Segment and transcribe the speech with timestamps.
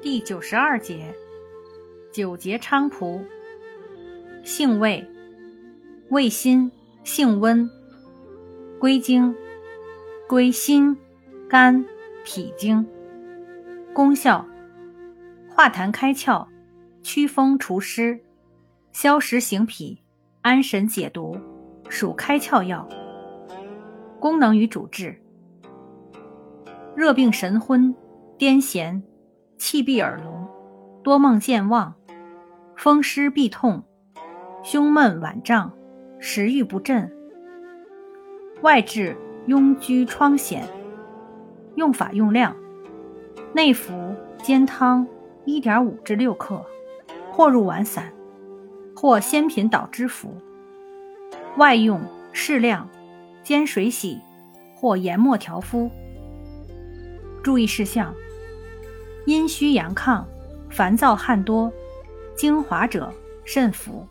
[0.00, 1.12] 第九十二节，
[2.12, 3.20] 九节菖蒲，
[4.44, 5.04] 性味，
[6.10, 6.70] 味辛，
[7.02, 7.68] 性温，
[8.78, 9.34] 归经，
[10.28, 10.96] 归心、
[11.48, 11.84] 肝、
[12.24, 12.86] 脾经。
[13.92, 14.46] 功效，
[15.48, 16.46] 化痰开窍，
[17.02, 18.20] 祛风除湿，
[18.92, 20.00] 消食行脾，
[20.42, 21.36] 安神解毒，
[21.88, 22.88] 属开窍药。
[24.20, 25.20] 功能与主治，
[26.94, 27.92] 热病神昏、
[28.38, 29.02] 癫痫。
[29.58, 30.48] 气闭耳聋，
[31.02, 31.92] 多梦健忘，
[32.76, 33.82] 风湿痹痛，
[34.62, 35.72] 胸闷脘胀，
[36.20, 37.12] 食欲不振。
[38.62, 39.16] 外治
[39.48, 40.60] 痈疽疮癣。
[41.74, 42.54] 用法用量：
[43.52, 43.92] 内服
[44.40, 45.06] 煎汤
[45.44, 46.64] 1.5至6克，
[47.32, 48.12] 或入丸散，
[48.94, 50.32] 或鲜品捣汁服。
[51.56, 52.00] 外用
[52.32, 52.88] 适量，
[53.42, 54.20] 煎水洗，
[54.76, 55.90] 或研末调敷。
[57.42, 58.14] 注意事项。
[59.28, 60.24] 阴虚阳亢、
[60.70, 61.70] 烦躁汗多、
[62.34, 63.12] 精华者
[63.44, 64.08] 慎服。